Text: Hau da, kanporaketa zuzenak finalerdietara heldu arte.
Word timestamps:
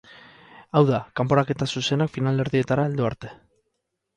Hau 0.77 0.81
da, 0.87 1.01
kanporaketa 1.21 1.67
zuzenak 1.73 2.15
finalerdietara 2.17 2.89
heldu 2.91 3.09
arte. 3.11 3.35